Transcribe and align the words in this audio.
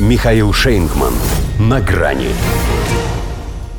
Михаил 0.00 0.52
Шейнгман. 0.52 1.14
На 1.60 1.80
грани. 1.80 2.30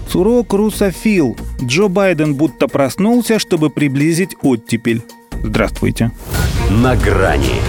Сурок 0.08 0.54
русофил. 0.54 1.36
Джо 1.62 1.90
Байден 1.90 2.36
будто 2.36 2.70
проснулся, 2.70 3.38
чтобы 3.38 3.70
приблизить 3.70 4.38
оттепель. 4.42 5.02
Здравствуйте. 5.44 6.12
На 6.70 6.96
грани. 6.96 7.60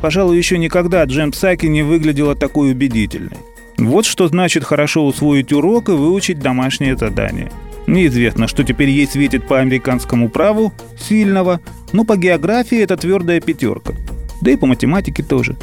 Пожалуй, 0.00 0.38
еще 0.38 0.56
никогда 0.56 1.04
Джем 1.04 1.30
Псаки 1.30 1.66
не 1.66 1.82
выглядела 1.82 2.34
такой 2.34 2.72
убедительной. 2.72 3.36
Вот 3.76 4.06
что 4.06 4.28
значит 4.28 4.64
хорошо 4.64 5.04
усвоить 5.04 5.52
урок 5.52 5.90
и 5.90 5.92
выучить 5.92 6.38
домашнее 6.38 6.96
задание. 6.96 7.52
Неизвестно, 7.86 8.48
что 8.48 8.64
теперь 8.64 8.88
ей 8.88 9.06
светит 9.06 9.46
по 9.46 9.60
американскому 9.60 10.30
праву, 10.30 10.72
сильного, 10.98 11.60
но 11.92 12.04
по 12.04 12.16
географии 12.16 12.78
это 12.78 12.96
твердая 12.96 13.42
пятерка. 13.42 13.92
Да 14.40 14.50
и 14.50 14.56
по 14.56 14.64
математике 14.64 15.22
тоже. 15.22 15.54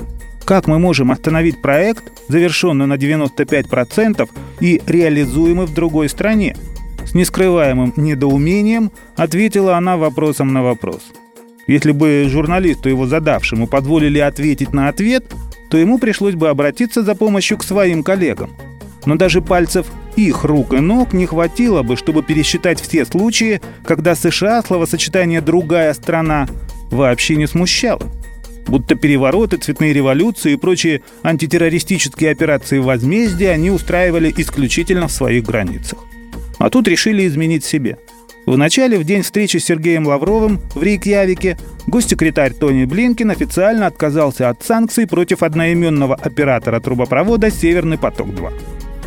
Как 0.46 0.68
мы 0.68 0.78
можем 0.78 1.12
остановить 1.12 1.62
проект, 1.62 2.04
завершенный 2.28 2.86
на 2.86 2.96
95% 2.96 4.30
и 4.60 4.82
реализуемый 4.86 5.66
в 5.66 5.74
другой 5.74 6.10
стране? 6.10 6.56
С 7.06 7.14
нескрываемым 7.14 7.94
недоумением 7.96 8.92
ответила 9.16 9.78
она 9.78 9.96
вопросом 9.96 10.52
на 10.52 10.62
вопрос. 10.62 11.02
Если 11.68 11.94
бы 11.94 12.26
журналисту 12.30 12.90
его 12.90 13.08
задавшему 13.08 13.68
позволили 13.68 14.20
ответить 14.20 14.74
на 14.74 14.90
ответ, 14.90 15.34
то 15.70 15.78
ему 15.78 15.98
пришлось 15.98 16.36
бы 16.36 16.50
обратиться 16.50 17.04
за 17.04 17.16
помощью 17.16 17.58
к 17.58 17.64
своим 17.64 18.04
коллегам. 18.04 18.52
Но 19.06 19.16
даже 19.16 19.42
пальцев 19.42 19.88
их 20.18 20.44
рук 20.44 20.74
и 20.74 20.80
ног 20.80 21.14
не 21.14 21.26
хватило 21.26 21.84
бы, 21.84 21.96
чтобы 21.96 22.22
пересчитать 22.22 22.82
все 22.82 23.06
случаи, 23.06 23.62
когда 23.86 24.14
США 24.14 24.62
словосочетание 24.62 25.40
«другая 25.40 25.94
страна» 25.94 26.48
вообще 26.92 27.38
не 27.38 27.48
смущало 27.48 28.02
будто 28.68 28.96
перевороты, 28.96 29.58
цветные 29.58 29.94
революции 29.94 30.54
и 30.54 30.58
прочие 30.58 31.02
антитеррористические 31.24 32.32
операции 32.32 32.80
возмездия 32.80 33.52
они 33.52 33.72
устраивали 33.72 34.34
исключительно 34.36 35.08
в 35.08 35.12
своих 35.12 35.44
границах. 35.44 36.00
А 36.60 36.70
тут 36.70 36.88
решили 36.88 37.28
изменить 37.28 37.66
себе. 37.66 37.98
Вначале, 38.46 38.98
в 38.98 39.06
день 39.06 39.22
встречи 39.22 39.58
с 39.58 39.66
Сергеем 39.66 40.06
Лавровым 40.06 40.60
в 40.76 40.84
Рейкьявике, 40.84 41.58
госсекретарь 41.88 42.54
Тони 42.54 42.84
Блинкин 42.84 43.32
официально 43.32 43.88
отказался 43.88 44.50
от 44.50 44.64
санкций 44.64 45.08
против 45.08 45.44
одноименного 45.44 46.16
оператора 46.16 46.82
трубопровода 46.82 47.50
«Северный 47.50 47.98
поток-2». 47.98 48.54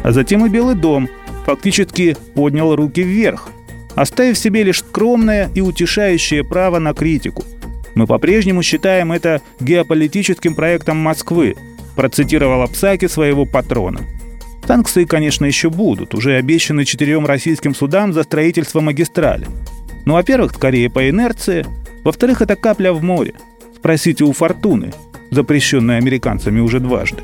А 0.02 0.12
затем 0.12 0.46
и 0.46 0.48
Белый 0.48 0.74
дом 0.74 1.08
фактически 1.44 2.16
поднял 2.34 2.74
руки 2.74 3.02
вверх, 3.02 3.50
оставив 3.94 4.38
себе 4.38 4.62
лишь 4.62 4.78
скромное 4.78 5.50
и 5.54 5.60
утешающее 5.60 6.42
право 6.42 6.78
на 6.78 6.94
критику– 6.94 7.44
мы 7.96 8.06
по-прежнему 8.06 8.62
считаем 8.62 9.10
это 9.10 9.40
геополитическим 9.58 10.54
проектом 10.54 10.98
Москвы, 10.98 11.56
процитировала 11.96 12.66
Псаки 12.66 13.08
своего 13.08 13.46
патрона. 13.46 14.02
Санкции, 14.66 15.04
конечно, 15.04 15.46
еще 15.46 15.70
будут, 15.70 16.14
уже 16.14 16.34
обещаны 16.34 16.84
четырем 16.84 17.24
российским 17.24 17.74
судам 17.74 18.12
за 18.12 18.22
строительство 18.24 18.80
магистрали. 18.80 19.46
Ну, 20.04 20.14
во-первых, 20.14 20.52
скорее 20.52 20.90
по 20.90 21.08
инерции, 21.08 21.64
во-вторых, 22.04 22.42
это 22.42 22.54
капля 22.54 22.92
в 22.92 23.02
море. 23.02 23.32
Спросите 23.74 24.24
у 24.24 24.32
Фортуны, 24.32 24.92
запрещенной 25.30 25.96
американцами 25.96 26.60
уже 26.60 26.80
дважды. 26.80 27.22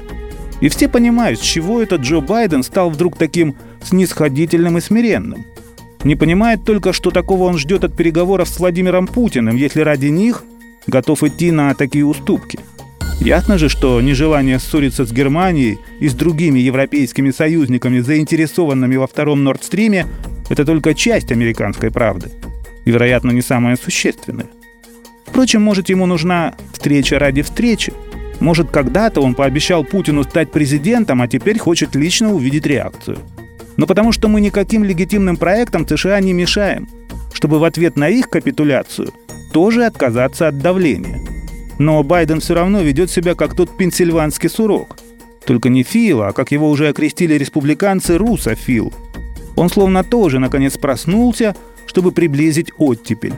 И 0.63 0.69
все 0.69 0.89
понимают, 0.89 1.39
с 1.39 1.43
чего 1.43 1.83
этот 1.83 2.01
Джо 2.01 2.21
Байден 2.21 2.63
стал 2.63 2.89
вдруг 2.89 3.19
таким 3.19 3.57
снисходительным 3.83 4.79
и 4.79 4.81
смиренным. 4.81 5.45
Не 6.05 6.17
понимает 6.17 6.65
только, 6.65 6.93
что 6.93 7.11
такого 7.11 7.45
он 7.45 7.59
ждет 7.59 7.85
от 7.85 7.95
переговоров 7.95 8.49
с 8.49 8.59
Владимиром 8.59 9.07
Путиным, 9.07 9.57
если 9.57 9.83
ради 9.83 10.07
них 10.07 10.45
готов 10.87 11.23
идти 11.23 11.51
на 11.51 11.75
такие 11.75 12.05
уступки. 12.05 12.59
Ясно 13.21 13.57
же, 13.57 13.69
что 13.69 14.01
нежелание 14.01 14.59
ссориться 14.59 15.05
с 15.05 15.13
Германией 15.13 15.79
и 16.01 16.09
с 16.09 16.15
другими 16.15 16.59
европейскими 16.59 17.31
союзниками, 17.31 18.01
заинтересованными 18.01 18.97
во 18.97 19.07
втором 19.07 19.45
Нордстриме, 19.45 20.07
это 20.49 20.65
только 20.65 20.93
часть 20.95 21.31
американской 21.31 21.93
правды. 21.93 22.31
И, 22.85 22.91
вероятно, 22.91 23.31
не 23.31 23.43
самая 23.43 23.77
существенная. 23.77 24.49
Впрочем, 25.25 25.63
может, 25.63 25.89
ему 25.89 26.07
нужна 26.07 26.55
встреча 26.73 27.19
ради 27.19 27.43
встречи. 27.43 27.93
Может, 28.41 28.71
когда-то 28.71 29.21
он 29.21 29.35
пообещал 29.35 29.85
Путину 29.85 30.25
стать 30.25 30.51
президентом, 30.51 31.23
а 31.23 31.29
теперь 31.29 31.59
хочет 31.59 31.95
лично 31.95 32.35
увидеть 32.35 32.67
реакцию. 32.67 33.19
Но 33.77 33.87
потому 33.87 34.11
что 34.11 34.27
мы 34.27 34.41
никаким 34.41 34.83
легитимным 34.83 35.37
проектам 35.37 35.87
США 35.87 36.19
не 36.19 36.33
мешаем, 36.33 36.89
чтобы 37.33 37.61
в 37.61 37.65
ответ 37.65 37.97
на 37.97 38.09
их 38.09 38.29
капитуляцию 38.29 39.13
тоже 39.53 39.85
отказаться 39.85 40.49
от 40.49 40.59
давления. 40.59 41.21
Но 41.79 42.03
Байден 42.03 42.41
все 42.41 42.55
равно 42.55 42.81
ведет 42.81 43.11
себя 43.11 43.35
как 43.35 43.55
тот 43.55 43.77
пенсильванский 43.77 44.49
сурок. 44.49 44.97
Только 45.45 45.69
не 45.69 45.83
Фил, 45.83 46.23
а, 46.23 46.33
как 46.33 46.53
его 46.53 46.71
уже 46.71 46.89
окрестили 46.89 47.35
республиканцы, 47.35 48.17
Русофил. 48.17 48.93
Он 49.57 49.69
словно 49.69 50.05
тоже, 50.05 50.39
наконец, 50.39 50.77
проснулся, 50.77 51.55
чтобы 51.87 52.13
приблизить 52.13 52.73
оттепель. 52.79 53.35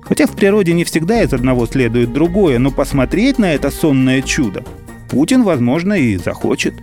Хотя 0.00 0.26
в 0.26 0.34
природе 0.34 0.72
не 0.72 0.84
всегда 0.84 1.22
из 1.22 1.32
одного 1.32 1.66
следует 1.66 2.12
другое, 2.12 2.58
но 2.58 2.70
посмотреть 2.70 3.38
на 3.38 3.54
это 3.54 3.70
сонное 3.70 4.22
чудо 4.22 4.64
Путин, 5.12 5.42
возможно, 5.42 5.92
и 5.92 6.16
захочет. 6.16 6.74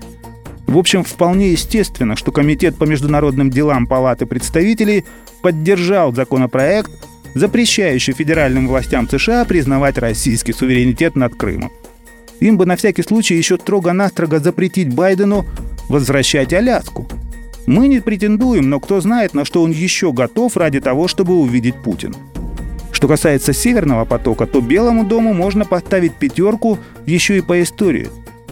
В 0.68 0.78
общем, 0.78 1.04
вполне 1.04 1.52
естественно, 1.52 2.16
что 2.16 2.32
Комитет 2.32 2.78
по 2.78 2.84
международным 2.84 3.50
делам 3.50 3.88
Палаты 3.88 4.28
представителей 4.28 5.04
поддержал 5.42 6.14
законопроект, 6.14 6.92
запрещающий 7.36 8.14
федеральным 8.14 8.68
властям 8.68 9.08
США 9.08 9.46
признавать 9.46 9.98
российский 9.98 10.54
суверенитет 10.54 11.16
над 11.16 11.36
Крымом. 11.36 11.72
Им 12.40 12.58
бы 12.58 12.66
на 12.66 12.76
всякий 12.76 13.04
случай 13.04 13.36
еще 13.36 13.58
строго-настрого 13.58 14.40
запретить 14.40 14.94
Байдену 14.94 15.46
возвращать 15.90 16.54
Аляску. 16.54 17.08
Мы 17.66 17.88
не 17.88 18.00
претендуем, 18.00 18.70
но 18.70 18.80
кто 18.80 19.02
знает, 19.02 19.34
на 19.34 19.46
что 19.46 19.62
он 19.62 19.72
еще 19.72 20.12
готов 20.14 20.56
ради 20.58 20.80
того, 20.80 21.08
чтобы 21.08 21.36
увидеть 21.36 21.76
Путин. 21.76 22.16
Что 22.92 23.08
касается 23.08 23.54
Северного 23.54 24.06
потока, 24.06 24.46
то 24.46 24.62
Белому 24.62 25.06
дому 25.06 25.34
можно 25.34 25.66
поставить 25.66 26.16
пятерку 26.16 26.80
еще 27.06 27.38
и 27.38 27.42
по 27.42 27.62
истории. 27.62 28.10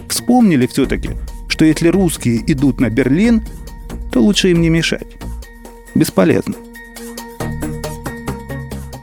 Вспомнили 0.07 0.67
все-таки, 0.67 1.09
что 1.47 1.65
если 1.65 1.89
русские 1.89 2.43
идут 2.51 2.79
на 2.79 2.89
Берлин, 2.89 3.41
то 4.11 4.21
лучше 4.21 4.51
им 4.51 4.61
не 4.61 4.69
мешать. 4.69 5.07
Бесполезно. 5.95 6.53